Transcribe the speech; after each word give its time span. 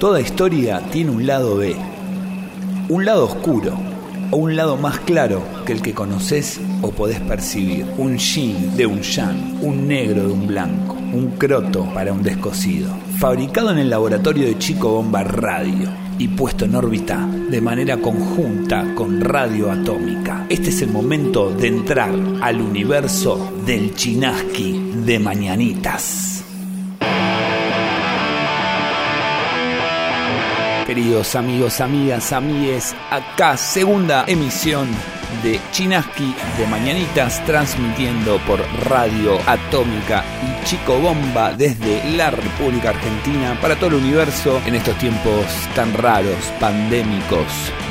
Toda 0.00 0.18
historia 0.18 0.80
tiene 0.90 1.10
un 1.10 1.26
lado 1.26 1.58
B, 1.58 1.76
un 2.88 3.04
lado 3.04 3.26
oscuro 3.26 3.78
o 4.30 4.36
un 4.38 4.56
lado 4.56 4.78
más 4.78 4.98
claro 5.00 5.42
que 5.66 5.74
el 5.74 5.82
que 5.82 5.92
conoces 5.92 6.58
o 6.80 6.90
podés 6.90 7.20
percibir. 7.20 7.84
Un 7.98 8.16
yin 8.16 8.78
de 8.78 8.86
un 8.86 9.02
yang, 9.02 9.58
un 9.60 9.86
negro 9.86 10.22
de 10.22 10.32
un 10.32 10.46
blanco, 10.46 10.94
un 10.94 11.32
croto 11.36 11.84
para 11.92 12.14
un 12.14 12.22
descosido. 12.22 12.96
Fabricado 13.18 13.72
en 13.72 13.78
el 13.78 13.90
laboratorio 13.90 14.46
de 14.46 14.56
Chico 14.56 14.88
Bomba 14.88 15.22
Radio 15.22 15.90
y 16.16 16.28
puesto 16.28 16.64
en 16.64 16.76
órbita 16.76 17.28
de 17.50 17.60
manera 17.60 17.98
conjunta 17.98 18.94
con 18.94 19.20
radio 19.20 19.70
atómica. 19.70 20.46
Este 20.48 20.70
es 20.70 20.80
el 20.80 20.88
momento 20.88 21.50
de 21.50 21.68
entrar 21.68 22.14
al 22.40 22.62
universo 22.62 23.52
del 23.66 23.94
Chinaski 23.94 24.92
de 25.04 25.18
Mañanitas. 25.18 26.29
Queridos 30.90 31.36
amigos, 31.36 31.80
amigas, 31.80 32.32
amigues, 32.32 32.96
acá 33.12 33.56
segunda 33.56 34.24
emisión 34.26 34.88
de 35.42 35.60
Chinaski 35.72 36.34
de 36.58 36.66
Mañanitas, 36.66 37.44
transmitiendo 37.44 38.38
por 38.46 38.60
Radio 38.88 39.38
Atómica 39.46 40.24
y 40.42 40.64
Chico 40.66 40.98
Bomba 40.98 41.52
desde 41.52 42.02
la 42.16 42.30
República 42.30 42.90
Argentina 42.90 43.58
para 43.60 43.76
todo 43.76 43.88
el 43.88 44.04
universo 44.04 44.60
en 44.66 44.74
estos 44.74 44.96
tiempos 44.98 45.44
tan 45.74 45.92
raros, 45.94 46.36
pandémicos, 46.58 47.46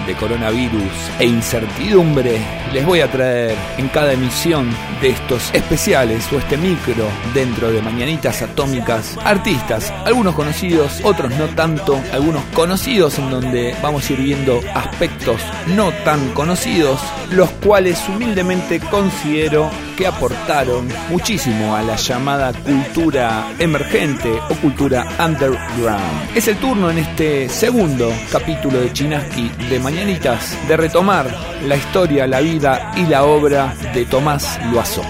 de 0.06 0.16
coronavirus 0.16 0.92
e 1.20 1.26
incertidumbre. 1.26 2.40
Les 2.74 2.86
voy 2.86 3.02
a 3.02 3.12
traer 3.12 3.56
en 3.78 3.88
cada 3.90 4.14
emisión 4.14 4.70
de 5.02 5.10
estos 5.10 5.54
especiales 5.54 6.32
o 6.32 6.38
este 6.38 6.58
micro 6.58 7.06
dentro 7.34 7.72
de 7.72 7.81
Mañanitas 7.81 8.42
Atómicas 8.42 9.18
artistas, 9.24 9.92
algunos 10.06 10.36
conocidos, 10.36 11.00
otros 11.03 11.31
no 11.36 11.48
tanto, 11.50 12.00
algunos 12.12 12.44
conocidos 12.53 13.20
en 13.20 13.30
donde 13.30 13.76
vamos 13.81 14.09
a 14.09 14.14
ir 14.14 14.20
viendo 14.20 14.62
aspectos 14.74 15.42
no 15.76 15.92
tan 16.03 16.30
conocidos 16.34 17.00
los 17.31 17.49
cuales 17.52 18.02
humildemente 18.09 18.80
considero 18.80 19.69
que 19.97 20.08
aportaron 20.08 20.88
muchísimo 21.09 21.75
a 21.75 21.81
la 21.81 21.95
llamada 21.95 22.53
cultura 22.53 23.53
emergente 23.59 24.31
o 24.49 24.55
cultura 24.55 25.08
underground. 25.23 26.35
Es 26.35 26.47
el 26.47 26.57
turno 26.57 26.89
en 26.89 27.00
este 27.00 27.50
segundo 27.50 28.11
capítulo 28.31 28.80
de 28.80 28.94
Chinaski 28.94 29.50
de 29.69 29.80
Mañanitas 29.80 30.57
de 30.67 30.77
retomar 30.77 31.27
la 31.66 31.75
historia, 31.75 32.27
la 32.27 32.39
vida 32.39 32.91
y 32.95 33.05
la 33.05 33.23
obra 33.23 33.75
de 33.94 34.05
Tomás 34.05 34.59
Loazó. 34.72 35.03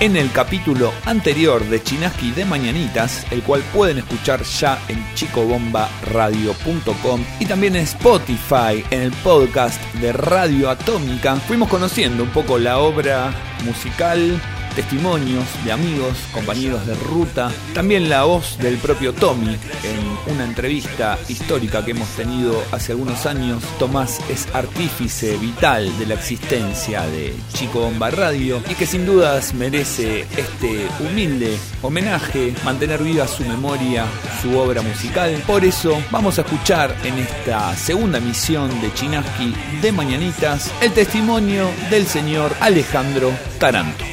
En 0.00 0.16
el 0.16 0.32
capítulo 0.32 0.92
anterior 1.04 1.64
de 1.64 1.80
Chinaski 1.82 2.32
de 2.32 2.44
Mañanitas, 2.44 3.24
el 3.30 3.42
cual 3.42 3.62
pueden 3.72 3.98
escuchar 3.98 4.42
ya 4.42 4.78
en 4.88 5.02
chicobombaradio.com 5.14 7.24
y 7.38 7.46
también 7.46 7.76
en 7.76 7.84
Spotify, 7.84 8.84
en 8.90 9.02
el 9.02 9.12
podcast 9.12 9.80
de 9.94 10.12
Radio 10.12 10.68
Atómica, 10.68 11.36
fuimos 11.36 11.68
conociendo 11.68 12.24
un 12.24 12.30
poco 12.30 12.58
la 12.58 12.78
obra 12.78 13.32
musical 13.64 14.40
testimonios 14.74 15.44
de 15.64 15.72
amigos, 15.72 16.18
compañeros 16.32 16.86
de 16.86 16.94
ruta, 16.94 17.50
también 17.74 18.08
la 18.08 18.24
voz 18.24 18.58
del 18.58 18.76
propio 18.78 19.12
Tommy 19.12 19.56
en 19.84 20.34
una 20.34 20.44
entrevista 20.44 21.18
histórica 21.28 21.84
que 21.84 21.92
hemos 21.92 22.08
tenido 22.10 22.62
hace 22.72 22.92
algunos 22.92 23.26
años. 23.26 23.62
Tomás 23.78 24.20
es 24.28 24.46
artífice 24.52 25.36
vital 25.36 25.96
de 25.98 26.06
la 26.06 26.14
existencia 26.14 27.02
de 27.06 27.34
Chico 27.52 27.80
Bomba 27.80 28.10
Radio 28.10 28.62
y 28.68 28.74
que 28.74 28.86
sin 28.86 29.06
dudas 29.06 29.54
merece 29.54 30.22
este 30.36 30.88
humilde 31.00 31.56
homenaje, 31.82 32.54
mantener 32.64 33.02
viva 33.02 33.28
su 33.28 33.44
memoria, 33.44 34.06
su 34.42 34.56
obra 34.58 34.82
musical. 34.82 35.42
Por 35.46 35.64
eso 35.64 36.02
vamos 36.10 36.38
a 36.38 36.42
escuchar 36.42 36.96
en 37.04 37.18
esta 37.18 37.76
segunda 37.76 38.18
emisión 38.18 38.68
de 38.80 38.92
Chinaski 38.94 39.54
de 39.80 39.92
Mañanitas 39.92 40.70
el 40.80 40.92
testimonio 40.92 41.70
del 41.90 42.06
señor 42.06 42.52
Alejandro 42.60 43.32
Taranto. 43.58 44.04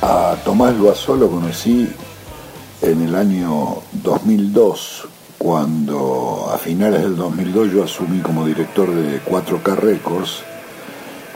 A 0.00 0.36
Tomás 0.44 0.76
Loazó 0.76 1.16
lo 1.16 1.28
conocí 1.28 1.88
en 2.82 3.02
el 3.02 3.16
año 3.16 3.78
2002, 4.04 5.08
cuando 5.38 6.50
a 6.54 6.58
finales 6.58 7.02
del 7.02 7.16
2002 7.16 7.72
yo 7.72 7.82
asumí 7.82 8.20
como 8.20 8.46
director 8.46 8.88
de 8.94 9.20
4K 9.20 9.74
Records. 9.74 10.42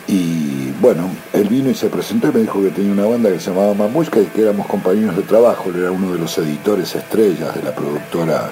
Y 0.06 0.71
bueno, 0.81 1.11
él 1.33 1.49
vino 1.49 1.71
y 1.71 1.75
se 1.75 1.89
presentó 1.89 2.28
y 2.28 2.33
me 2.33 2.41
dijo 2.41 2.62
que 2.62 2.71
tenía 2.71 2.93
una 2.93 3.06
banda 3.06 3.31
que 3.31 3.41
se 3.41 3.51
llamaba 3.51 3.75
Mamushka 3.75 4.21
y 4.21 4.27
que 4.27 4.43
éramos 4.43 4.69
compañeros 4.69 5.17
de 5.17 5.22
trabajo. 5.22 5.71
Él 5.71 5.81
era 5.81 5.91
uno 5.91 6.12
de 6.12 6.21
los 6.21 6.39
editores 6.39 6.95
estrellas 6.95 7.56
de 7.56 7.62
la 7.65 7.75
productora 7.75 8.49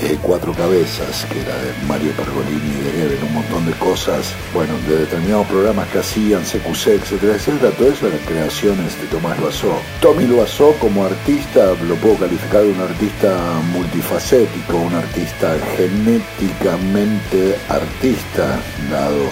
eh, 0.00 0.18
Cuatro 0.22 0.52
Cabezas, 0.52 1.26
que 1.26 1.40
era 1.40 1.54
de 1.56 1.72
Mario 1.86 2.12
Pergolini, 2.12 2.80
de 2.82 3.04
Eben, 3.04 3.24
un 3.24 3.34
montón 3.34 3.66
de 3.66 3.72
cosas, 3.72 4.32
bueno, 4.52 4.74
de 4.88 4.98
determinados 5.00 5.46
programas 5.46 5.88
que 5.88 5.98
hacían, 5.98 6.42
CQC, 6.42 6.86
etcétera, 6.88 7.34
etcétera, 7.34 7.70
todo 7.72 7.92
eso 7.92 8.06
eran 8.06 8.20
creaciones 8.20 9.00
de 9.00 9.06
Tomás 9.08 9.38
Loazó. 9.38 9.80
Tommy 10.00 10.26
Loazó 10.26 10.74
como 10.80 11.04
artista, 11.04 11.74
lo 11.86 11.94
puedo 11.96 12.16
calificar 12.16 12.62
de 12.62 12.72
un 12.72 12.80
artista 12.80 13.36
multifacético, 13.72 14.76
un 14.76 14.94
artista 14.94 15.56
genéticamente 15.76 17.56
artista, 17.68 18.60
dado 18.90 19.28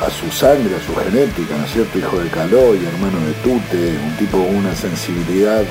a, 0.00 0.10
su 0.10 0.30
sangre, 0.30 0.76
a 0.76 0.80
su 0.80 0.94
genética, 0.94 1.56
¿no 1.56 1.64
es 1.64 1.72
cierto? 1.72 1.98
Hijo 1.98 2.18
de 2.18 2.30
Caló 2.30 2.74
y 2.74 2.84
hermano 2.84 3.20
de 3.26 3.32
Tute, 3.42 3.98
un 3.98 4.16
tipo 4.16 4.38
con 4.38 4.56
una 4.56 4.74
sensibilidad 4.74 5.62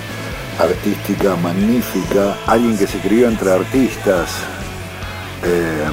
artística 0.59 1.35
magnífica, 1.37 2.35
alguien 2.45 2.77
que 2.77 2.85
se 2.85 2.99
crió 2.99 3.27
entre 3.27 3.51
artistas 3.51 4.29
eh, 5.43 5.87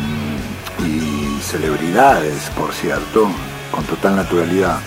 y 0.84 1.40
celebridades, 1.40 2.50
por 2.56 2.72
cierto, 2.72 3.28
con 3.70 3.84
total 3.84 4.16
naturalidad, 4.16 4.78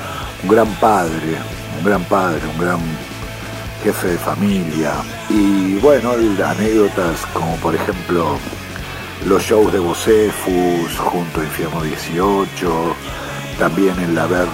un 0.44 0.50
gran 0.50 0.68
padre, 0.76 1.38
un 1.78 1.86
gran 1.86 2.04
padre, 2.04 2.42
un 2.54 2.60
gran 2.60 2.80
jefe 3.84 4.10
de 4.10 4.18
familia. 4.18 4.92
Y 5.30 5.76
bueno, 5.76 6.12
anécdotas 6.12 7.26
como 7.34 7.56
por 7.58 7.74
ejemplo 7.74 8.38
los 9.26 9.44
shows 9.44 9.72
de 9.72 9.80
Bocefus 9.80 10.98
junto 10.98 11.40
a 11.40 11.44
Infierno 11.44 11.82
18, 11.84 12.96
también 13.58 13.98
el 14.00 14.18
haber 14.18 14.48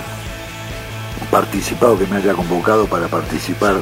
participado, 1.31 1.97
que 1.97 2.05
me 2.07 2.17
haya 2.17 2.33
convocado 2.33 2.85
para 2.85 3.07
participar 3.07 3.75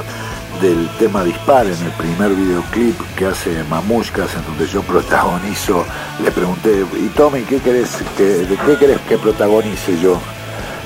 del 0.60 0.88
tema 0.98 1.24
Dispar 1.24 1.66
en 1.66 1.82
el 1.82 1.90
primer 1.92 2.34
videoclip 2.34 2.98
que 3.16 3.26
hace 3.26 3.62
Mamushkas, 3.64 4.34
en 4.34 4.44
donde 4.44 4.66
yo 4.66 4.82
protagonizo, 4.82 5.84
le 6.22 6.30
pregunté, 6.30 6.84
¿y 6.96 7.08
Tommy 7.08 7.42
qué 7.42 7.58
querés 7.58 7.90
que, 8.16 8.24
de 8.24 8.56
qué 8.56 8.76
querés 8.76 9.00
que 9.02 9.18
protagonice 9.18 9.98
yo? 10.00 10.18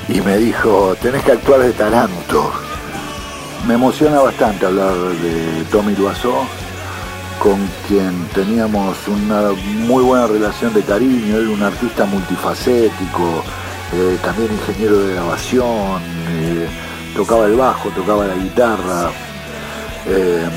Y 0.07 0.21
me 0.21 0.37
dijo, 0.37 0.95
tenés 1.01 1.23
que 1.23 1.33
actuar 1.33 1.61
de 1.61 1.71
Taranto. 1.73 2.51
Me 3.67 3.75
emociona 3.75 4.19
bastante 4.19 4.65
hablar 4.65 4.93
de 4.93 5.63
Tommy 5.71 5.95
Loazó, 5.95 6.45
con 7.39 7.59
quien 7.87 8.27
teníamos 8.33 8.97
una 9.07 9.51
muy 9.85 10.03
buena 10.03 10.27
relación 10.27 10.73
de 10.73 10.81
cariño, 10.83 11.37
él 11.37 11.47
un 11.47 11.63
artista 11.63 12.05
multifacético, 12.05 13.43
eh, 13.93 14.17
también 14.23 14.51
ingeniero 14.51 14.99
de 14.99 15.13
grabación, 15.13 16.01
eh, 16.29 16.67
tocaba 17.15 17.45
el 17.45 17.55
bajo, 17.55 17.89
tocaba 17.89 18.25
la 18.25 18.35
guitarra, 18.35 19.11
eh, 20.09 20.49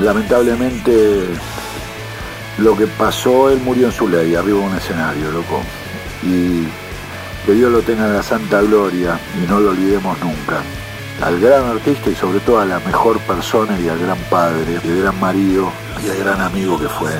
lamentablemente 0.00 1.24
lo 2.58 2.76
que 2.76 2.86
pasó, 2.86 3.50
él 3.50 3.60
murió 3.60 3.86
en 3.86 3.92
su 3.92 4.08
ley, 4.08 4.34
arriba 4.34 4.58
un 4.58 4.74
escenario, 4.74 5.30
loco. 5.30 5.62
Y 6.22 6.66
que 7.46 7.52
Dios 7.52 7.70
lo 7.70 7.80
tenga 7.82 8.06
en 8.06 8.14
la 8.14 8.22
santa 8.22 8.60
gloria 8.60 9.18
y 9.42 9.46
no 9.48 9.60
lo 9.60 9.70
olvidemos 9.70 10.18
nunca. 10.20 10.60
Al 11.22 11.40
gran 11.40 11.64
artista 11.64 12.10
y 12.10 12.14
sobre 12.14 12.40
todo 12.40 12.60
a 12.60 12.64
la 12.64 12.80
mejor 12.80 13.18
persona 13.20 13.78
y 13.80 13.88
al 13.88 13.98
gran 13.98 14.18
padre, 14.30 14.80
el 14.82 15.02
gran 15.02 15.18
marido 15.18 15.70
y 16.04 16.10
al 16.10 16.16
gran 16.18 16.40
amigo 16.40 16.78
que 16.78 16.88
fue 16.88 17.10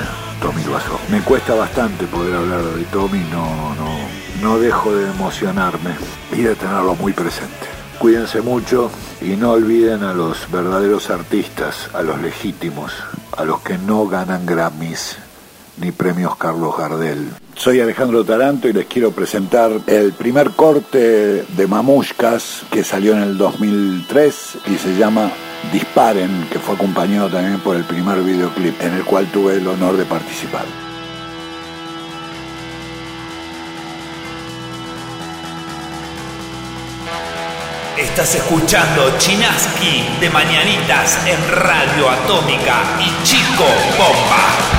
Tommy 0.41 0.63
Guasó. 0.63 0.99
Me 1.09 1.21
cuesta 1.21 1.53
bastante 1.53 2.05
poder 2.05 2.35
hablar 2.35 2.61
de 2.61 2.83
Tommy, 2.85 3.19
no, 3.31 3.75
no, 3.75 3.97
no 4.41 4.59
dejo 4.59 4.95
de 4.95 5.09
emocionarme 5.09 5.95
y 6.31 6.43
de 6.43 6.55
tenerlo 6.55 6.95
muy 6.95 7.11
presente. 7.13 7.78
Cuídense 7.99 8.41
mucho 8.41 8.89
y 9.19 9.35
no 9.35 9.51
olviden 9.51 10.03
a 10.03 10.13
los 10.13 10.49
verdaderos 10.49 11.09
artistas, 11.09 11.89
a 11.93 12.01
los 12.01 12.21
legítimos, 12.21 12.93
a 13.35 13.43
los 13.43 13.59
que 13.59 13.77
no 13.77 14.07
ganan 14.07 14.45
Grammys 14.45 15.17
ni 15.81 15.91
premios 15.91 16.37
Carlos 16.37 16.77
Gardel. 16.77 17.29
Soy 17.55 17.81
Alejandro 17.81 18.23
Taranto 18.23 18.69
y 18.69 18.73
les 18.73 18.85
quiero 18.85 19.11
presentar 19.11 19.71
el 19.85 20.13
primer 20.13 20.51
corte 20.51 21.43
de 21.43 21.67
Mamushkas 21.67 22.63
que 22.71 22.85
salió 22.85 23.11
en 23.13 23.23
el 23.23 23.37
2003 23.37 24.57
y 24.67 24.77
se 24.77 24.95
llama 24.95 25.29
Disparen, 25.73 26.47
que 26.49 26.59
fue 26.59 26.75
acompañado 26.75 27.27
también 27.29 27.59
por 27.59 27.75
el 27.75 27.83
primer 27.83 28.21
videoclip 28.21 28.81
en 28.81 28.93
el 28.93 29.03
cual 29.03 29.29
tuve 29.29 29.57
el 29.57 29.67
honor 29.67 29.97
de 29.97 30.05
participar. 30.05 30.88
Estás 37.99 38.33
escuchando 38.33 39.17
Chinaski 39.17 40.07
de 40.21 40.29
Mañanitas 40.29 41.19
en 41.27 41.51
Radio 41.51 42.09
Atómica 42.09 42.97
y 42.97 43.23
Chico 43.25 43.65
Bomba. 43.97 44.78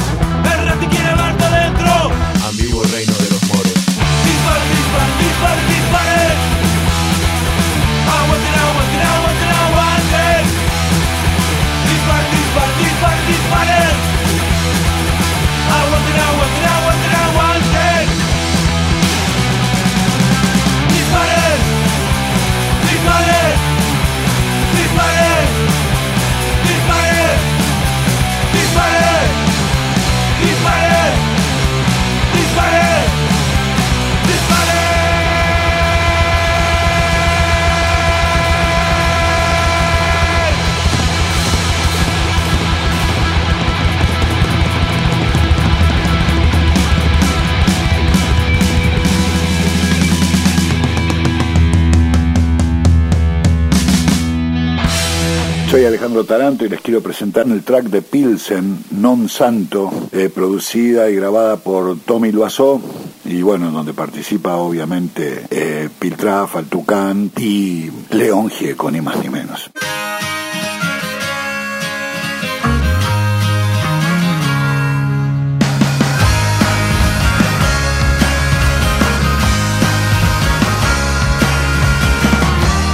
Alejandro 55.73 56.25
Taranto 56.25 56.65
y 56.65 56.69
les 56.69 56.81
quiero 56.81 57.01
presentar 57.01 57.47
el 57.47 57.63
track 57.63 57.85
de 57.85 58.01
Pilsen, 58.01 58.83
Non 58.91 59.29
Santo, 59.29 59.89
eh, 60.11 60.27
producida 60.27 61.09
y 61.09 61.15
grabada 61.15 61.57
por 61.57 61.97
Tommy 62.03 62.33
Loiseau 62.33 62.81
y 63.23 63.41
bueno, 63.41 63.71
donde 63.71 63.93
participa 63.93 64.57
obviamente 64.57 65.47
eh, 65.49 65.87
Piltraf, 65.97 66.57
Altucán 66.57 67.31
y 67.37 67.89
León 68.11 68.49
Gieco, 68.49 68.91
ni 68.91 68.99
más 68.99 69.17
ni 69.23 69.29
menos. 69.29 69.71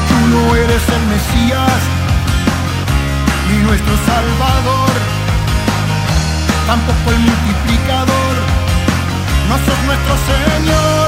Tú 0.10 0.28
no 0.30 0.56
eres 0.56 0.84
el 0.90 1.06
Mesías 1.08 2.07
nuestro 3.68 3.96
Salvador, 4.06 4.92
tampoco 6.68 7.12
el 7.12 7.20
multiplicador, 7.20 8.36
no 9.50 9.56
sos 9.66 9.80
nuestro 9.86 10.16
Señor, 10.32 11.08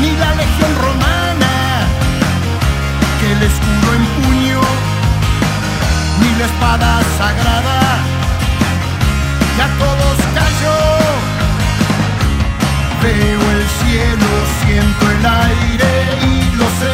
ni 0.00 0.10
la 0.22 0.34
legión 0.34 0.72
romana, 0.86 1.52
que 3.18 3.32
el 3.32 3.42
escudo 3.42 3.88
empuñó, 4.00 4.60
ni 6.20 6.30
la 6.38 6.44
espada 6.44 6.90
sagrada, 7.16 7.80
ya 9.56 9.66
todos 9.78 10.16
cayó. 10.38 10.80
Veo 13.02 13.42
el 13.56 13.64
cielo, 13.80 14.30
siento 14.62 15.04
el 15.10 15.22
aire 15.24 15.92
y 16.22 16.56
lo 16.58 16.66
sé, 16.80 16.89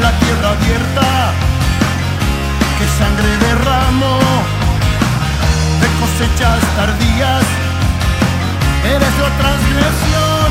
la 0.00 0.12
tierra 0.18 0.50
abierta 0.50 1.32
que 2.78 2.86
sangre 2.98 3.36
derramó 3.48 4.18
de 5.80 5.88
cosechas 6.00 6.60
tardías. 6.76 7.44
Eres 8.84 9.14
la 9.24 9.30
transgresión 9.40 10.48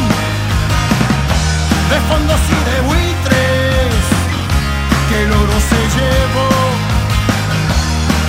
de 1.90 1.98
fondos 2.10 2.42
y 2.58 2.60
de 2.70 2.82
buitres 2.90 3.94
que 5.10 5.24
el 5.24 5.32
oro 5.32 5.58
se 5.70 5.82
llevó 5.98 6.50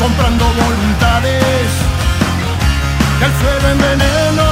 comprando 0.00 0.44
voluntades 0.64 1.70
que 3.18 3.24
el 3.26 3.32
suelo 3.40 3.68
enveneno. 3.68 4.48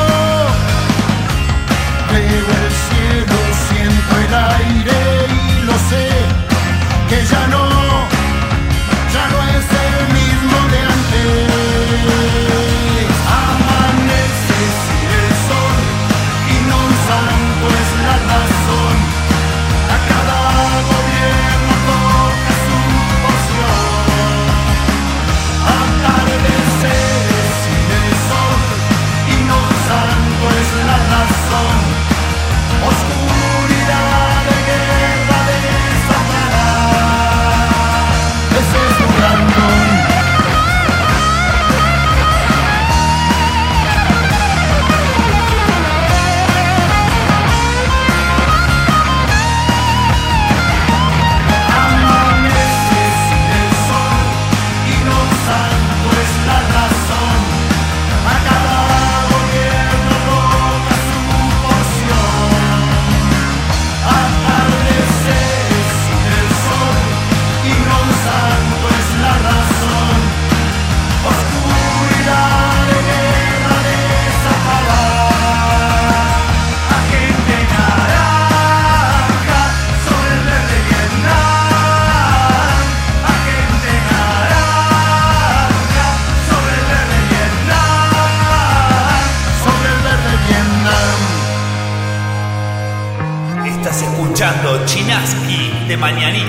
Veo 2.13 2.47
el 2.63 2.73
cielo, 2.85 3.39
siento 3.69 4.13
el 4.27 4.35
aire 4.35 5.01
y 5.29 5.67
lo 5.67 5.73
sé, 5.89 6.09
que 7.09 7.25
ya 7.25 7.47
no, 7.49 8.18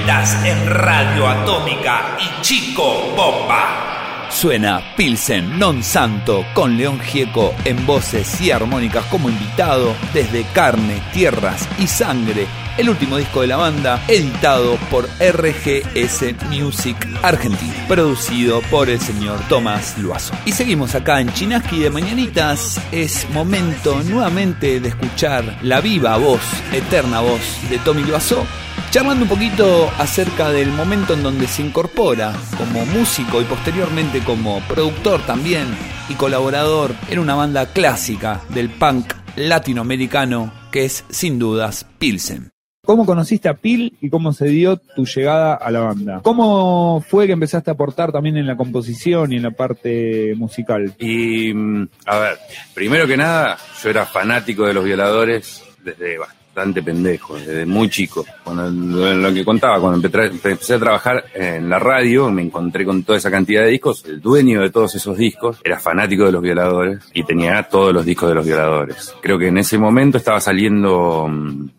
En 0.09 0.67
Radio 0.67 1.27
Atómica 1.27 2.17
y 2.19 2.41
Chico 2.41 3.13
Bomba. 3.15 4.27
Suena 4.31 4.81
Pilsen 4.97 5.59
Non 5.59 5.83
Santo 5.83 6.47
con 6.55 6.75
León 6.75 6.99
Gieco 6.99 7.53
en 7.63 7.85
voces 7.85 8.41
y 8.41 8.49
armónicas 8.49 9.05
como 9.05 9.29
invitado 9.29 9.93
desde 10.11 10.45
Carne, 10.51 10.99
Tierras 11.13 11.69
y 11.77 11.85
Sangre 11.85 12.47
el 12.79 12.89
último 12.89 13.17
disco 13.17 13.41
de 13.41 13.47
la 13.47 13.57
banda, 13.57 14.01
editado 14.07 14.77
por 14.89 15.05
RGS 15.19 16.47
Music 16.49 16.95
Argentina, 17.21 17.73
producido 17.89 18.61
por 18.71 18.89
el 18.89 19.01
señor 19.01 19.37
Tomás 19.49 19.97
Luazo. 19.97 20.33
Y 20.45 20.53
seguimos 20.53 20.95
acá 20.95 21.19
en 21.19 21.31
Chinaski 21.33 21.79
de 21.79 21.89
Mañanitas. 21.89 22.79
Es 22.93 23.29
momento 23.31 24.01
nuevamente 24.03 24.79
de 24.79 24.87
escuchar 24.87 25.59
la 25.61 25.81
viva 25.81 26.15
voz, 26.15 26.41
eterna 26.71 27.19
voz 27.19 27.41
de 27.69 27.79
Tommy 27.79 28.03
Luazo 28.03 28.45
charlando 28.91 29.23
un 29.23 29.29
poquito 29.29 29.87
acerca 29.99 30.49
del 30.51 30.71
momento 30.71 31.13
en 31.13 31.21
donde 31.21 31.47
se 31.47 31.61
incorpora 31.61 32.33
como 32.57 32.85
músico 32.87 33.39
y 33.39 33.45
posteriormente 33.45 34.19
como 34.21 34.61
productor 34.61 35.21
también 35.21 35.67
y 36.09 36.15
colaborador 36.15 36.95
en 37.09 37.19
una 37.19 37.35
banda 37.35 37.67
clásica 37.67 38.41
del 38.49 38.69
punk 38.69 39.13
latinoamericano 39.35 40.51
que 40.71 40.85
es 40.85 41.05
sin 41.09 41.37
dudas 41.37 41.85
Pilsen. 41.99 42.49
¿Cómo 42.83 43.05
conociste 43.05 43.47
a 43.47 43.53
Pil 43.53 43.95
y 44.01 44.09
cómo 44.09 44.33
se 44.33 44.47
dio 44.47 44.77
tu 44.77 45.05
llegada 45.05 45.53
a 45.53 45.69
la 45.69 45.81
banda? 45.81 46.21
¿Cómo 46.23 47.05
fue 47.07 47.27
que 47.27 47.33
empezaste 47.33 47.69
a 47.69 47.73
aportar 47.73 48.11
también 48.11 48.37
en 48.37 48.47
la 48.47 48.57
composición 48.57 49.31
y 49.31 49.35
en 49.35 49.43
la 49.43 49.51
parte 49.51 50.33
musical? 50.35 50.95
Y, 50.97 51.53
mm, 51.53 51.87
a 52.07 52.17
ver, 52.17 52.37
primero 52.73 53.05
que 53.05 53.17
nada, 53.17 53.59
yo 53.83 53.89
era 53.91 54.07
fanático 54.07 54.65
de 54.65 54.73
los 54.73 54.83
violadores 54.83 55.63
desde 55.83 56.17
bastante 56.17 56.38
pendejo, 56.83 57.35
desde 57.35 57.65
muy 57.65 57.89
chico. 57.89 58.25
Cuando 58.43 58.69
lo 58.69 59.33
que 59.33 59.45
contaba, 59.45 59.79
cuando 59.79 60.07
empecé 60.07 60.73
a 60.75 60.79
trabajar 60.79 61.25
en 61.33 61.69
la 61.69 61.79
radio, 61.79 62.29
me 62.29 62.41
encontré 62.41 62.85
con 62.85 63.03
toda 63.03 63.17
esa 63.17 63.31
cantidad 63.31 63.63
de 63.63 63.69
discos. 63.69 64.05
El 64.05 64.21
dueño 64.21 64.61
de 64.61 64.69
todos 64.69 64.95
esos 64.95 65.17
discos 65.17 65.57
era 65.63 65.79
fanático 65.79 66.25
de 66.25 66.31
los 66.31 66.41
violadores 66.41 67.09
y 67.13 67.23
tenía 67.23 67.63
todos 67.63 67.93
los 67.93 68.05
discos 68.05 68.29
de 68.29 68.35
los 68.35 68.45
violadores. 68.45 69.15
Creo 69.21 69.37
que 69.37 69.47
en 69.47 69.57
ese 69.57 69.77
momento 69.77 70.17
estaba 70.17 70.39
saliendo 70.39 71.27
mm, 71.29 71.69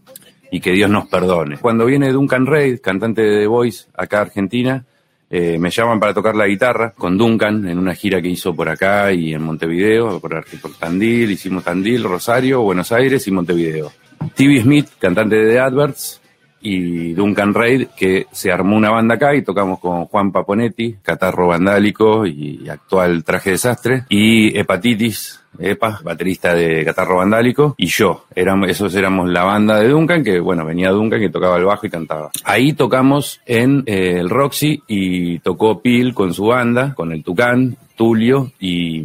y 0.51 0.61
que 0.61 0.73
Dios 0.73 0.91
nos 0.91 1.07
perdone. 1.09 1.59
Cuando 1.59 1.87
viene 1.87 2.13
Duncan 2.13 2.47
Reid, 2.47 2.81
cantante 2.81 3.23
de 3.23 3.41
The 3.41 3.47
Voice, 3.47 3.87
acá 3.95 4.23
Argentina, 4.23 4.85
eh, 5.33 5.59
me 5.59 5.71
llaman 5.71 6.01
para 6.01 6.13
tocar 6.13 6.35
la 6.35 6.49
guitarra 6.49 6.91
con 6.91 7.17
Duncan 7.17 7.69
en 7.69 7.79
una 7.79 7.95
gira 7.95 8.21
que 8.21 8.29
hizo 8.29 8.53
por 8.53 8.69
acá 8.69 9.13
y 9.13 9.33
en 9.33 9.43
Montevideo, 9.43 10.19
por, 10.21 10.45
por 10.61 10.75
Tandil, 10.75 11.31
hicimos 11.31 11.63
Tandil, 11.63 12.03
Rosario, 12.03 12.63
Buenos 12.63 12.91
Aires 12.91 13.29
y 13.29 13.31
Montevideo. 13.31 13.93
TV 14.35 14.63
Smith, 14.63 14.89
cantante 14.99 15.37
de 15.37 15.53
The 15.53 15.59
Adverts, 15.61 16.21
y 16.63 17.15
Duncan 17.15 17.55
Reid, 17.55 17.89
que 17.97 18.27
se 18.33 18.53
armó 18.53 18.77
una 18.77 18.91
banda 18.91 19.15
acá 19.15 19.35
y 19.35 19.43
tocamos 19.43 19.81
con 19.81 20.05
Juan 20.07 20.31
Paponetti, 20.31 20.97
catarro 21.03 21.49
vandálico 21.49 22.27
y 22.27 22.69
actual 22.69 23.25
traje 23.25 23.53
desastre, 23.53 24.05
y 24.09 24.57
Hepatitis, 24.59 25.41
Epa, 25.59 26.01
baterista 26.03 26.55
de 26.55 26.85
Catarro 26.85 27.17
Vandálico, 27.17 27.75
y 27.77 27.87
yo. 27.87 28.25
Éramos, 28.35 28.71
esos 28.71 28.95
éramos 28.95 29.29
la 29.29 29.43
banda 29.43 29.81
de 29.81 29.89
Duncan, 29.89 30.23
que 30.23 30.39
bueno, 30.39 30.65
venía 30.65 30.91
Duncan 30.91 31.21
que 31.21 31.29
tocaba 31.29 31.57
el 31.57 31.65
bajo 31.65 31.87
y 31.87 31.91
cantaba. 31.91 32.31
Ahí 32.45 32.73
tocamos 32.73 33.41
en 33.47 33.83
eh, 33.87 34.19
el 34.19 34.31
Roxy 34.31 34.83
y 34.87 35.39
tocó 35.41 35.81
Pil 35.81 36.15
con 36.15 36.33
su 36.33 36.47
banda, 36.47 36.95
con 36.95 37.13
el 37.13 37.25
Tucán, 37.25 37.77
Tulio 37.97 38.53
y 38.61 39.03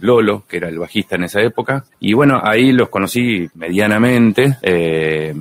Lolo, 0.00 0.44
que 0.48 0.58
era 0.58 0.68
el 0.68 0.78
bajista 0.78 1.16
en 1.16 1.24
esa 1.24 1.40
época. 1.40 1.84
Y 2.00 2.12
bueno, 2.12 2.40
ahí 2.42 2.72
los 2.72 2.88
conocí 2.88 3.48
medianamente. 3.54 4.56
Eh, 4.62 5.34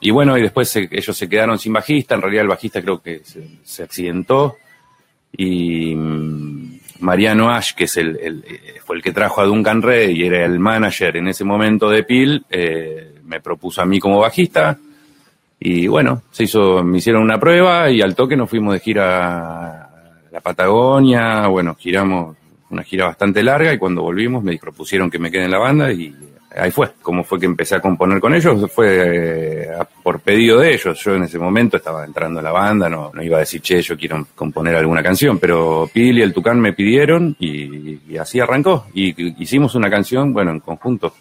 y 0.00 0.10
bueno, 0.10 0.36
y 0.36 0.42
después 0.42 0.74
ellos 0.76 1.16
se 1.16 1.28
quedaron 1.28 1.58
sin 1.58 1.72
bajista. 1.72 2.14
En 2.14 2.22
realidad 2.22 2.42
el 2.42 2.48
bajista 2.48 2.82
creo 2.82 3.00
que 3.00 3.20
se, 3.24 3.46
se 3.62 3.82
accidentó. 3.82 4.56
Y 5.36 5.94
mm, 5.94 6.78
Mariano 7.00 7.50
Ash, 7.50 7.74
que 7.74 7.84
es 7.84 7.96
el, 7.96 8.16
eh, 8.16 8.80
fue 8.84 8.96
el 8.96 9.02
que 9.02 9.12
trajo 9.12 9.40
a 9.40 9.44
Duncan 9.44 9.82
Rey 9.82 10.16
y 10.16 10.24
era 10.24 10.44
el 10.44 10.58
manager 10.58 11.16
en 11.16 11.28
ese 11.28 11.44
momento 11.44 11.90
de 11.90 12.02
Pil, 12.02 12.44
eh, 12.50 13.14
me 13.24 13.40
propuso 13.40 13.82
a 13.82 13.86
mí 13.86 13.98
como 14.00 14.18
bajista. 14.20 14.78
Y 15.60 15.86
bueno, 15.86 16.22
se 16.30 16.44
hizo, 16.44 16.82
me 16.82 16.98
hicieron 16.98 17.22
una 17.22 17.38
prueba 17.38 17.90
y 17.90 18.02
al 18.02 18.14
toque 18.14 18.36
nos 18.36 18.50
fuimos 18.50 18.74
de 18.74 18.80
gira 18.80 19.84
a 19.84 19.90
la 20.30 20.40
Patagonia. 20.40 21.46
Bueno, 21.46 21.74
giramos 21.74 22.36
una 22.74 22.82
gira 22.82 23.06
bastante 23.06 23.42
larga 23.42 23.72
y 23.72 23.78
cuando 23.78 24.02
volvimos 24.02 24.44
me 24.44 24.56
propusieron 24.58 25.10
que 25.10 25.18
me 25.18 25.30
quede 25.30 25.44
en 25.44 25.50
la 25.50 25.58
banda 25.58 25.90
y 25.90 26.14
ahí 26.56 26.70
fue, 26.70 26.92
como 27.02 27.24
fue 27.24 27.40
que 27.40 27.46
empecé 27.46 27.76
a 27.76 27.80
componer 27.80 28.20
con 28.20 28.34
ellos, 28.34 28.70
fue 28.70 29.64
eh, 29.64 29.68
por 30.02 30.20
pedido 30.20 30.60
de 30.60 30.74
ellos. 30.74 30.98
Yo 31.02 31.14
en 31.14 31.24
ese 31.24 31.38
momento 31.38 31.76
estaba 31.76 32.04
entrando 32.04 32.40
a 32.40 32.42
la 32.42 32.52
banda, 32.52 32.88
no, 32.88 33.10
no 33.12 33.22
iba 33.22 33.38
a 33.38 33.40
decir, 33.40 33.60
che, 33.60 33.82
yo 33.82 33.96
quiero 33.96 34.26
componer 34.34 34.76
alguna 34.76 35.02
canción, 35.02 35.38
pero 35.38 35.88
Pili 35.92 36.20
y 36.20 36.22
el 36.22 36.32
Tucán 36.32 36.60
me 36.60 36.72
pidieron 36.72 37.36
y, 37.38 38.16
así 38.18 38.40
arrancó. 38.40 38.86
Y 38.94 39.42
hicimos 39.42 39.74
una 39.74 39.90
canción, 39.90 40.32
bueno, 40.32 40.52
en 40.52 40.60
conjunto. 40.60 41.12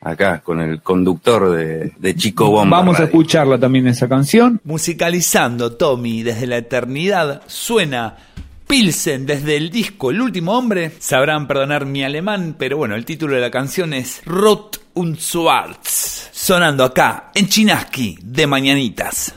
Acá, 0.00 0.40
con 0.40 0.60
el 0.60 0.82
conductor 0.82 1.50
de, 1.50 2.14
Chico 2.14 2.50
Bomba. 2.50 2.76
Vamos 2.76 3.00
a 3.00 3.04
escucharla 3.04 3.58
también 3.58 3.86
esa 3.86 4.06
canción. 4.06 4.60
Musicalizando 4.62 5.76
Tommy 5.76 6.22
desde 6.22 6.46
la 6.46 6.58
eternidad, 6.58 7.40
suena 7.46 8.18
Pilsen 8.66 9.26
desde 9.26 9.56
el 9.56 9.70
disco 9.70 10.10
El 10.10 10.20
último 10.20 10.56
hombre. 10.56 10.92
Sabrán 10.98 11.46
perdonar 11.46 11.86
mi 11.86 12.02
alemán, 12.04 12.56
pero 12.58 12.76
bueno, 12.76 12.94
el 12.94 13.04
título 13.04 13.34
de 13.34 13.40
la 13.40 13.50
canción 13.50 13.92
es 13.92 14.22
Rot 14.24 14.80
und 14.94 15.18
Schwarz. 15.18 16.30
Sonando 16.32 16.84
acá 16.84 17.30
en 17.34 17.48
Chinaski 17.48 18.18
de 18.22 18.46
Mañanitas. 18.46 19.34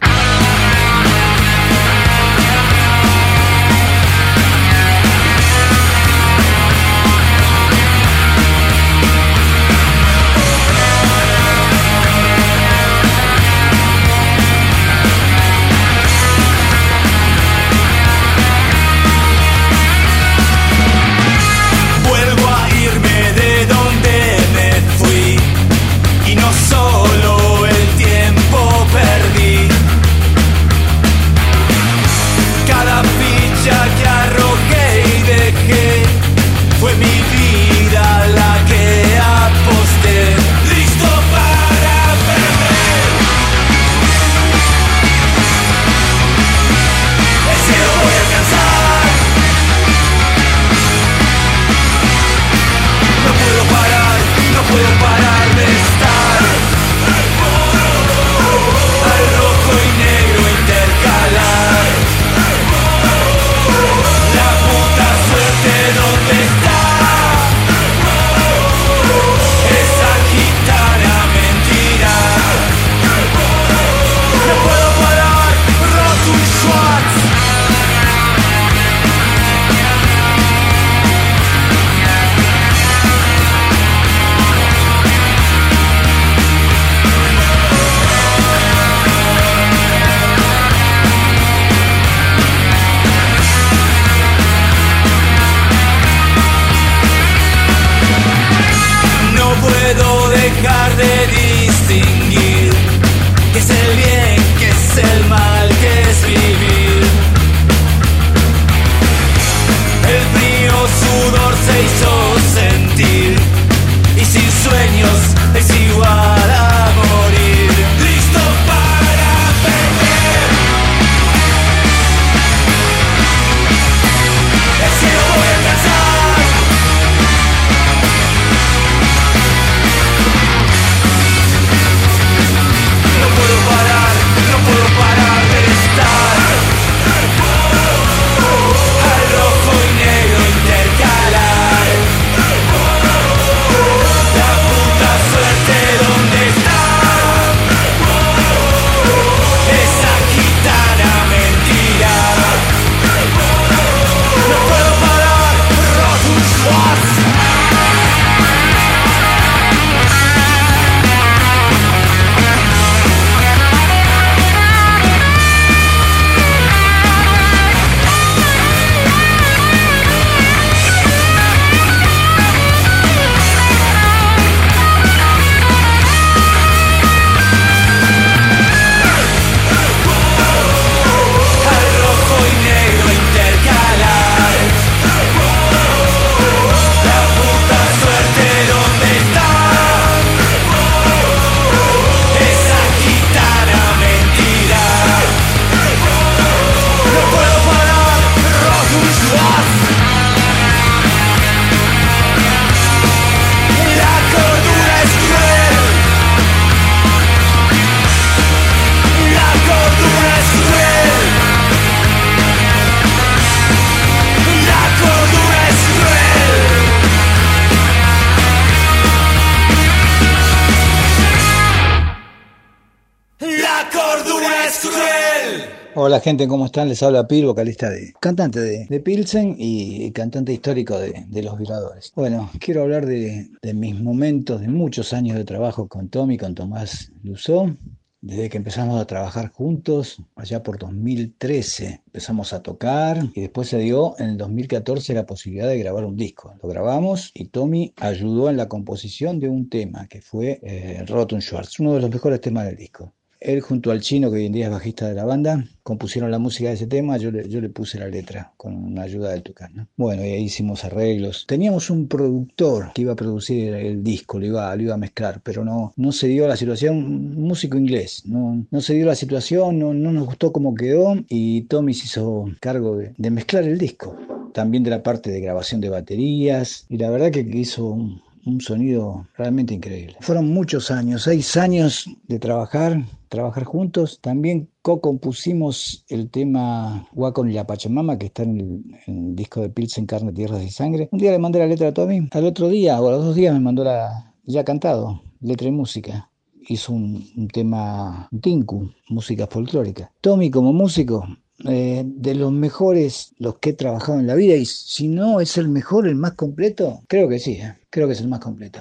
Hola 226.08 226.22
gente, 226.22 226.48
¿cómo 226.48 226.68
están? 226.68 226.88
Les 226.88 227.04
habla 227.04 227.28
Pil, 227.28 227.48
vocalista 227.48 227.90
de... 227.90 228.14
Cantante 228.22 228.62
de, 228.62 229.00
Pilsen 229.02 229.58
y 229.60 230.10
cantante 230.14 230.54
histórico 230.54 230.98
de, 230.98 231.44
Los 231.44 231.58
Violadores. 231.58 232.14
Bueno, 232.16 232.50
quiero 232.62 232.84
hablar 232.84 233.06
de, 233.06 233.50
de, 233.62 233.74
mis 233.74 234.00
momentos, 234.00 234.62
de 234.62 234.70
muchos 234.70 235.12
años 235.12 235.36
de 235.36 235.44
trabajo 235.44 235.90
con 235.90 236.08
Tommy, 236.08 236.38
con 236.38 236.56
Tomás 236.56 237.12
Luzó, 237.24 237.76
desde 238.22 238.48
que 238.48 238.56
empezamos 238.56 239.02
a 239.02 239.06
trabajar 239.06 239.52
juntos, 239.52 240.22
allá 240.38 240.64
por 240.64 240.80
2013 240.80 242.04
empezamos 242.06 242.54
a 242.54 242.64
tocar 242.64 243.20
y 243.34 243.42
después 243.42 243.68
se 243.68 243.80
dio 243.80 244.16
en 244.18 244.30
el 244.30 244.38
2014 244.38 245.14
la 245.14 245.26
posibilidad 245.26 245.68
de 245.68 245.78
grabar 245.78 246.06
un 246.06 246.16
disco. 246.16 246.54
Lo 246.64 246.70
grabamos 246.70 247.32
y 247.34 247.48
Tommy 247.50 247.94
ayudó 247.98 248.50
en 248.50 248.56
la 248.56 248.70
composición 248.70 249.42
de 249.42 249.50
un 249.50 249.68
tema 249.68 250.08
que 250.08 250.22
fue 250.22 250.62
eh, 250.64 251.04
Rotten 251.06 251.42
Schwartz, 251.42 251.82
uno 251.82 251.96
de 251.96 252.00
los 252.00 252.10
mejores 252.10 252.40
temas 252.40 252.64
del 252.66 252.78
disco. 252.78 253.14
Él 253.40 253.62
junto 253.62 253.92
al 253.92 254.02
chino, 254.02 254.30
que 254.30 254.38
hoy 254.38 254.46
en 254.46 254.54
día 254.54 254.66
es 254.66 254.72
bajista 254.72 255.08
de 255.08 255.14
la 255.14 255.26
banda, 255.26 255.64
compusieron 255.84 256.32
la 256.32 256.40
música 256.40 256.70
de 256.70 256.76
ese 256.76 256.88
tema, 256.88 257.18
yo 257.18 257.32
le, 257.32 257.48
yo 257.48 257.62
le 257.62 257.70
puse 257.70 258.00
la 258.00 258.08
letra 258.08 258.54
con 258.58 258.76
una 258.76 259.04
ayuda 259.04 259.32
del 259.32 259.44
Tucán. 259.44 259.88
Bueno, 259.96 260.26
y 260.26 260.30
ahí 260.30 260.44
hicimos 260.44 260.84
arreglos. 260.84 261.46
Teníamos 261.48 261.90
un 261.90 262.08
productor 262.08 262.92
que 262.94 263.04
iba 263.04 263.14
a 263.14 263.16
producir 263.16 263.74
el 263.74 264.04
disco, 264.04 264.40
lo 264.40 264.46
iba, 264.46 264.76
lo 264.76 264.82
iba 264.82 264.94
a 264.96 264.98
mezclar, 264.98 265.42
pero 265.44 265.64
no, 265.64 265.94
no 265.96 266.12
se 266.12 266.28
dio 266.28 266.48
la 266.48 266.58
situación, 266.58 266.98
un 266.98 267.42
músico 267.44 267.78
inglés, 267.78 268.24
no, 268.26 268.66
no 268.70 268.82
se 268.82 268.96
dio 268.96 269.06
la 269.06 269.16
situación, 269.16 269.80
no, 269.80 269.94
no 269.94 270.12
nos 270.12 270.26
gustó 270.26 270.52
cómo 270.52 270.76
quedó 270.76 271.16
y 271.30 271.62
Tommy 271.62 271.94
se 271.94 272.06
hizo 272.06 272.46
cargo 272.60 272.98
de, 272.98 273.14
de 273.18 273.32
mezclar 273.32 273.64
el 273.64 273.78
disco 273.78 274.16
también 274.54 274.84
de 274.84 274.90
la 274.90 275.04
parte 275.04 275.30
de 275.30 275.40
grabación 275.40 275.82
de 275.82 275.90
baterías 275.90 276.88
y 276.90 276.98
la 276.98 277.12
verdad 277.12 277.30
que 277.30 277.42
hizo 277.42 277.86
un, 277.86 278.22
un 278.48 278.62
sonido 278.62 279.28
realmente 279.36 279.74
increíble. 279.74 280.16
Fueron 280.22 280.48
muchos 280.48 280.90
años, 280.90 281.24
seis 281.24 281.58
años 281.58 282.10
de 282.28 282.40
trabajar, 282.40 283.04
trabajar 283.30 283.66
juntos. 283.66 284.20
También 284.22 284.70
co-compusimos 284.82 286.06
el 286.08 286.30
tema 286.30 287.08
Wacom 287.14 287.50
y 287.50 287.54
la 287.54 287.68
Pachamama, 287.68 288.18
que 288.18 288.28
está 288.28 288.44
en 288.44 288.96
el, 289.06 289.36
disco 289.36 289.62
de 289.62 289.70
Pilsen, 289.70 290.06
Carne, 290.06 290.32
Tierras 290.32 290.64
y 290.64 290.70
Sangre. 290.70 291.10
Un 291.12 291.20
día 291.20 291.32
le 291.32 291.40
mandé 291.40 291.60
la 291.60 291.68
letra 291.68 291.90
a 291.90 291.94
Tommy, 291.94 292.28
al 292.32 292.46
otro 292.46 292.70
día 292.70 293.00
o 293.02 293.08
a 293.08 293.12
los 293.12 293.26
dos 293.26 293.36
días 293.36 293.54
me 293.54 293.60
mandó 293.60 293.84
la 293.84 294.34
ya 294.46 294.64
cantado, 294.64 295.22
letra 295.42 295.68
y 295.68 295.72
música. 295.72 296.30
Hizo 296.70 296.94
un, 296.94 297.26
un 297.36 297.48
tema, 297.48 298.30
tinku, 298.42 298.92
música 299.10 299.48
folclórica. 299.48 300.12
Tommy 300.22 300.50
como 300.50 300.74
músico 300.74 301.26
eh, 301.66 302.04
de 302.06 302.36
los 302.36 302.52
mejores, 302.52 303.34
los 303.40 303.58
que 303.58 303.72
he 303.72 303.74
trabajado 303.74 304.20
en 304.20 304.28
la 304.28 304.36
vida, 304.36 304.56
y 304.56 304.66
si 304.66 305.08
no 305.08 305.42
es 305.42 305.58
el 305.58 305.70
mejor, 305.70 306.08
el 306.08 306.16
más 306.16 306.34
completo, 306.34 307.02
creo 307.08 307.28
que 307.28 307.40
sí, 307.40 307.54
eh, 307.54 307.76
creo 307.90 308.08
que 308.08 308.14
es 308.14 308.22
el 308.22 308.28
más 308.28 308.40
completo. 308.40 308.80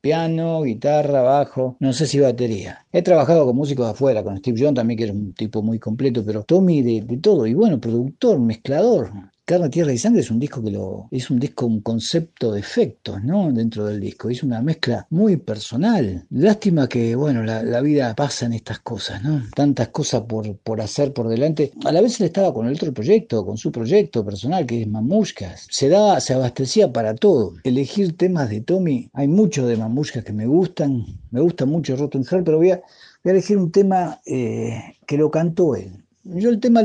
Piano, 0.00 0.62
guitarra, 0.62 1.22
bajo, 1.22 1.76
no 1.80 1.92
sé 1.92 2.06
si 2.06 2.20
batería. 2.20 2.86
He 2.92 3.02
trabajado 3.02 3.46
con 3.46 3.56
músicos 3.56 3.86
de 3.86 3.92
afuera, 3.92 4.22
con 4.22 4.36
Steve 4.38 4.58
Jones 4.60 4.74
también, 4.74 4.98
que 4.98 5.04
era 5.04 5.12
un 5.12 5.32
tipo 5.32 5.62
muy 5.62 5.78
completo, 5.78 6.24
pero 6.24 6.44
Tommy 6.44 6.82
de, 6.82 7.02
de 7.02 7.16
todo, 7.18 7.46
y 7.46 7.54
bueno, 7.54 7.80
productor, 7.80 8.38
mezclador, 8.38 9.10
Carne, 9.48 9.70
Tierra 9.70 9.94
y 9.94 9.96
Sangre 9.96 10.20
es 10.20 10.30
un 10.30 10.38
disco 10.38 10.62
que 10.62 10.70
lo 10.70 11.08
es 11.10 11.30
un 11.30 11.38
disco, 11.38 11.64
un 11.64 11.80
concepto 11.80 12.52
de 12.52 12.60
efectos, 12.60 13.24
¿no? 13.24 13.50
Dentro 13.50 13.86
del 13.86 13.98
disco. 13.98 14.28
Es 14.28 14.42
una 14.42 14.60
mezcla 14.60 15.06
muy 15.08 15.38
personal. 15.38 16.26
Lástima 16.28 16.86
que, 16.86 17.16
bueno, 17.16 17.42
la, 17.42 17.80
vida 17.80 18.14
pasa 18.14 18.44
en 18.44 18.52
estas 18.52 18.80
cosas, 18.80 19.22
¿no? 19.22 19.42
Tantas 19.56 19.88
cosas 19.88 20.20
por, 20.28 20.54
por 20.58 20.82
hacer 20.82 21.14
por 21.14 21.28
delante. 21.28 21.72
A 21.86 21.92
la 21.92 22.02
vez 22.02 22.20
él 22.20 22.26
estaba 22.26 22.52
con 22.52 22.66
el 22.66 22.74
otro 22.74 22.92
proyecto, 22.92 23.46
con 23.46 23.56
su 23.56 23.72
proyecto 23.72 24.22
personal, 24.22 24.66
que 24.66 24.82
es 24.82 24.86
Mamushkas. 24.86 25.66
Se 25.70 25.88
daba, 25.88 26.20
se 26.20 26.34
abastecía 26.34 26.92
para 26.92 27.14
todo. 27.14 27.54
Elegir 27.64 28.18
temas 28.18 28.50
de 28.50 28.60
Tommy, 28.60 29.08
hay 29.14 29.28
muchos 29.28 29.66
de 29.66 29.78
Mamushkas 29.78 30.24
que 30.24 30.34
me 30.34 30.44
gustan. 30.44 31.06
Me 31.30 31.40
gusta 31.40 31.64
mucho 31.64 31.96
Rotten 31.96 32.22
Heart, 32.22 32.44
pero 32.44 32.58
voy 32.58 32.72
a, 32.72 32.82
elegir 33.24 33.56
un 33.56 33.72
tema 33.72 34.20
eh, 34.26 34.78
que 35.06 35.16
lo 35.16 35.30
cantó 35.30 35.74
él. 35.74 36.04
Yo 36.24 36.50
el 36.50 36.60
tema 36.60 36.82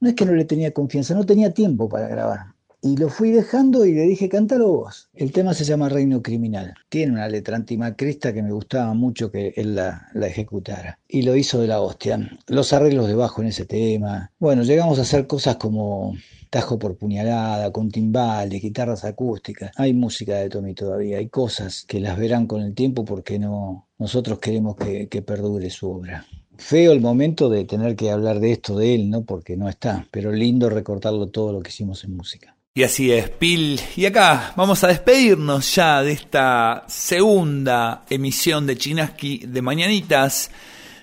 no 0.00 0.08
es 0.08 0.14
que 0.14 0.26
no 0.26 0.32
le 0.32 0.44
tenía 0.44 0.72
confianza, 0.72 1.14
no 1.14 1.24
tenía 1.24 1.52
tiempo 1.52 1.88
para 1.88 2.08
grabar. 2.08 2.56
Y 2.82 2.96
lo 2.96 3.08
fui 3.08 3.32
dejando 3.32 3.84
y 3.84 3.94
le 3.94 4.02
dije, 4.02 4.28
cántalo 4.28 4.68
vos. 4.68 5.08
El 5.14 5.32
tema 5.32 5.54
se 5.54 5.64
llama 5.64 5.88
Reino 5.88 6.22
Criminal. 6.22 6.74
Tiene 6.88 7.14
una 7.14 7.28
letra 7.28 7.56
antimacrista 7.56 8.32
que 8.32 8.42
me 8.42 8.52
gustaba 8.52 8.94
mucho 8.94 9.30
que 9.30 9.54
él 9.56 9.74
la, 9.74 10.08
ejecutara. 10.14 11.00
Y 11.08 11.22
lo 11.22 11.34
hizo 11.34 11.60
de 11.60 11.66
la 11.66 11.80
hostia. 11.80 12.30
Los 12.46 12.72
arreglos 12.72 13.08
de 13.08 13.14
bajo 13.14 13.42
en 13.42 13.48
ese 13.48 13.64
tema. 13.64 14.30
Bueno, 14.38 14.62
llegamos 14.62 14.98
a 14.98 15.02
hacer 15.02 15.26
cosas 15.26 15.56
como 15.56 16.14
tajo 16.50 16.78
por 16.78 16.96
puñalada, 16.96 17.72
con 17.72 17.90
timbales, 17.90 18.62
guitarras 18.62 19.04
acústicas. 19.04 19.72
Hay 19.76 19.92
música 19.92 20.36
de 20.36 20.48
Tommy 20.48 20.74
todavía. 20.74 21.18
Hay 21.18 21.28
cosas 21.28 21.84
que 21.88 21.98
las 21.98 22.16
verán 22.16 22.46
con 22.46 22.62
el 22.62 22.74
tiempo 22.74 23.04
porque 23.04 23.38
no, 23.38 23.88
nosotros 23.98 24.38
queremos 24.38 24.76
que, 24.76 25.08
que 25.08 25.22
perdure 25.22 25.70
su 25.70 25.90
obra 25.90 26.24
feo 26.58 26.92
el 26.92 27.00
momento 27.00 27.48
de 27.48 27.64
tener 27.64 27.96
que 27.96 28.10
hablar 28.10 28.40
de 28.40 28.52
esto 28.52 28.76
de 28.76 28.94
él, 28.94 29.10
¿no? 29.10 29.22
Porque 29.22 29.56
no 29.56 29.68
está, 29.68 30.06
pero 30.10 30.32
lindo 30.32 30.68
recortarlo 30.68 31.28
todo 31.28 31.52
lo 31.52 31.60
que 31.60 31.70
hicimos 31.70 32.04
en 32.04 32.16
música. 32.16 32.56
Y 32.74 32.82
así 32.82 33.10
es, 33.10 33.30
Pil. 33.30 33.80
Y 33.96 34.04
acá 34.04 34.52
vamos 34.54 34.84
a 34.84 34.88
despedirnos 34.88 35.74
ya 35.74 36.02
de 36.02 36.12
esta 36.12 36.84
segunda 36.88 38.04
emisión 38.10 38.66
de 38.66 38.76
Chinaski 38.76 39.46
de 39.46 39.62
Mañanitas, 39.62 40.50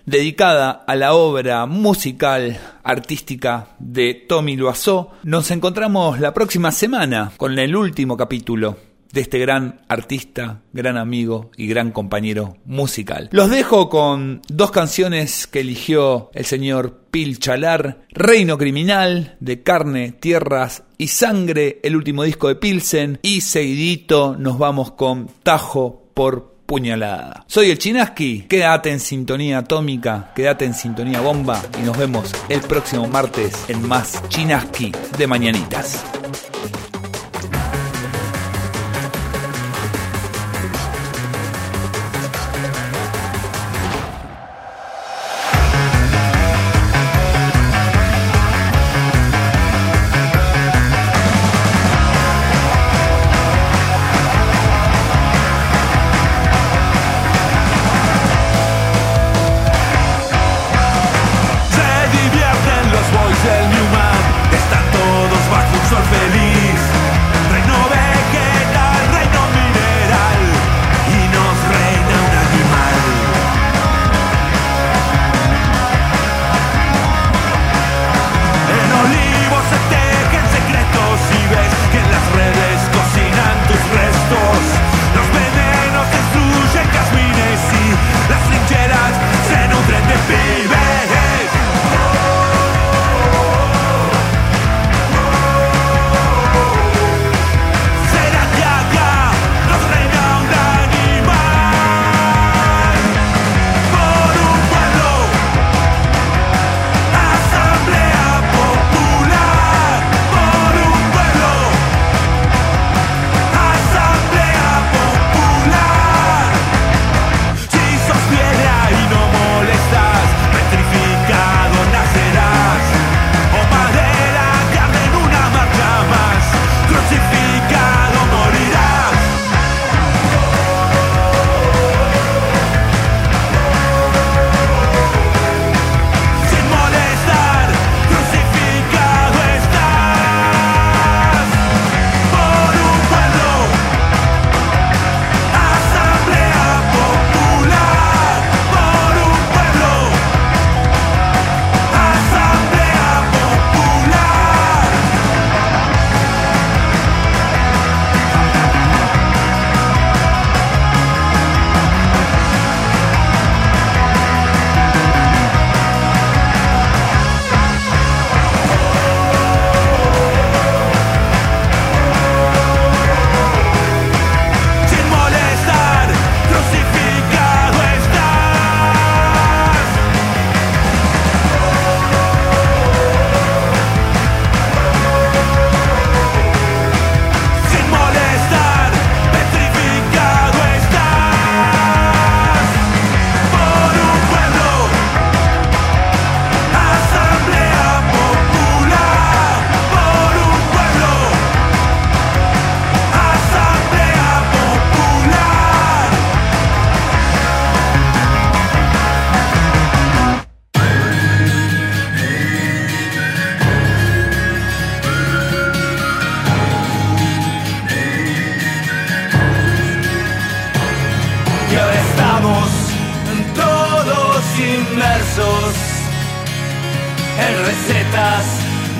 dedicada 0.05 0.83
a 0.85 0.95
la 0.95 1.15
obra 1.15 1.65
musical, 1.65 2.59
artística 2.83 3.69
de 3.79 4.13
Tommy 4.13 4.55
Loiseau. 4.55 5.09
Nos 5.23 5.49
encontramos 5.49 6.19
la 6.19 6.33
próxima 6.33 6.71
semana 6.71 7.31
con 7.37 7.57
el 7.57 7.75
último 7.75 8.17
capítulo 8.17 8.92
de 9.13 9.21
este 9.21 9.39
gran 9.39 9.81
artista, 9.87 10.61
gran 10.73 10.97
amigo 10.97 11.51
y 11.55 11.67
gran 11.67 11.91
compañero 11.91 12.57
musical. 12.65 13.29
Los 13.31 13.49
dejo 13.49 13.87
con 13.87 14.41
dos 14.49 14.71
canciones 14.71 15.47
que 15.47 15.61
eligió 15.61 16.31
el 16.33 16.45
señor 16.45 17.03
Pil 17.11 17.37
Chalar, 17.37 18.05
Reino 18.09 18.57
Criminal, 18.57 19.37
de 19.39 19.61
Carne, 19.61 20.13
Tierras 20.13 20.83
y 20.97 21.07
Sangre, 21.07 21.79
el 21.83 21.95
último 21.95 22.23
disco 22.23 22.47
de 22.47 22.55
Pilsen, 22.55 23.19
y 23.21 23.41
seguidito 23.41 24.35
nos 24.35 24.57
vamos 24.57 24.93
con 24.93 25.29
Tajo 25.43 26.09
por 26.15 26.55
puñalada. 26.65 27.45
Soy 27.47 27.69
el 27.69 27.77
Chinaski, 27.77 28.45
quédate 28.49 28.89
en 28.89 28.99
sintonía 28.99 29.59
atómica, 29.59 30.31
quédate 30.35 30.65
en 30.65 30.73
sintonía 30.73 31.21
bomba 31.21 31.61
y 31.79 31.85
nos 31.85 31.97
vemos 31.97 32.31
el 32.49 32.61
próximo 32.61 33.07
martes 33.07 33.69
en 33.69 33.87
más 33.87 34.27
Chinaski 34.29 34.91
de 35.19 35.27
Mañanitas. 35.27 36.03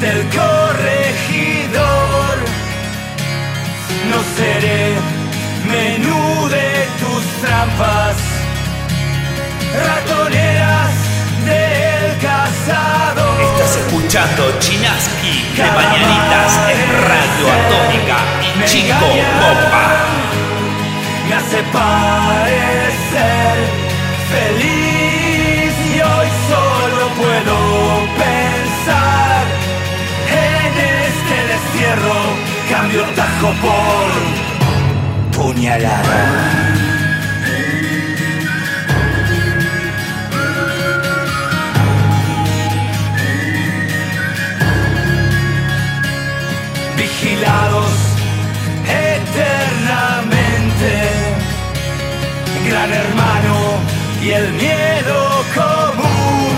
Del 0.01 0.21
corregidor. 0.37 1.83
No 4.09 4.19
seré 4.35 4.83
menú 5.65 6.49
de 6.49 6.67
tus 6.99 7.23
trampas, 7.41 8.17
ratoneras 9.87 10.91
del 11.45 12.03
casado. 12.19 13.23
Estás 13.53 13.73
escuchando 13.77 14.41
Chinaski 14.59 15.35
de 15.55 15.71
Mañanitas 15.71 16.51
en 16.73 16.87
Radio 17.11 17.45
Atómica 17.59 18.17
y 18.41 18.45
Chico 18.65 19.07
Bomba. 19.39 19.85
me 21.29 21.35
hace 21.35 21.59
parecer 21.71 23.55
feliz 24.31 25.02
Cambio 32.93 33.09
tajo 33.15 33.49
por 33.63 34.11
puñalada. 35.35 36.21
Vigilados 46.95 47.93
eternamente 48.85 50.91
gran 52.69 52.93
hermano 52.93 53.55
y 54.21 54.29
el 54.29 54.53
miedo 54.53 55.43
común, 55.55 56.55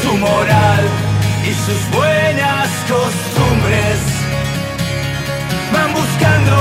su 0.00 0.16
moral 0.16 0.84
y 1.42 1.52
sus 1.54 1.90
buenas 1.90 2.68
costumbres 2.88 4.13
van 5.74 5.92
buscando 5.92 6.56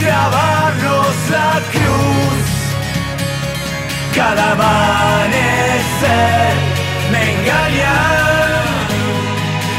grabarnos 0.00 1.14
la 1.30 1.50
cruz. 1.72 2.44
Cada 4.14 4.52
amanecer 4.52 5.72
me 7.12 7.20
engaña, 7.34 7.96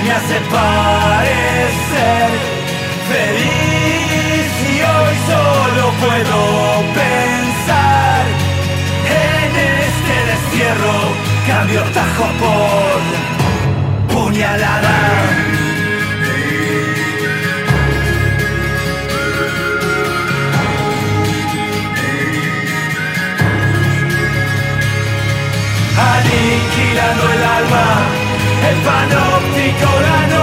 me 0.04 0.12
hace 0.18 0.38
parecer 0.58 2.30
feliz 3.12 4.50
y 4.72 4.76
hoy 4.92 5.16
solo 5.32 5.84
puedo 6.04 6.40
pensar 7.02 8.24
en 9.26 9.52
este 9.86 10.16
destierro. 10.32 10.96
Cambio 11.48 11.82
tajo 11.98 12.28
por 12.42 13.00
puñalada. 14.16 14.98
Aniquilando 26.44 27.24
el 27.32 27.42
alma, 27.42 27.86
el 28.70 28.76
panóptico 28.84 29.88
ganó. 30.02 30.43